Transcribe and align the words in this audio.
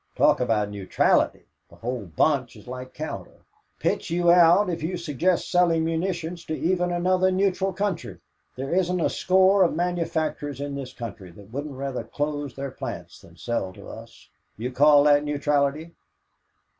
Talk 0.15 0.39
about 0.39 0.71
neutrality! 0.71 1.45
The 1.69 1.75
whole 1.75 2.05
bunch 2.07 2.55
is 2.55 2.65
like 2.67 2.91
Cowder. 2.95 3.41
Pitch 3.77 4.09
you 4.09 4.31
out 4.31 4.67
if 4.67 4.81
you 4.81 4.97
suggest 4.97 5.51
selling 5.51 5.85
munitions 5.85 6.43
to 6.45 6.57
even 6.57 6.91
another 6.91 7.29
neutral 7.29 7.71
country. 7.71 8.17
There 8.55 8.73
isn't 8.73 8.99
a 8.99 9.11
score 9.11 9.61
of 9.61 9.75
manufacturers 9.75 10.59
in 10.59 10.73
this 10.73 10.91
country 10.91 11.29
that 11.33 11.51
wouldn't 11.53 11.75
rather 11.77 12.03
close 12.03 12.55
their 12.55 12.71
plants 12.71 13.21
than 13.21 13.37
sell 13.37 13.71
to 13.73 13.89
us. 13.89 14.27
Do 14.57 14.63
you 14.63 14.71
call 14.71 15.03
that 15.03 15.23
neutrality?" 15.23 15.91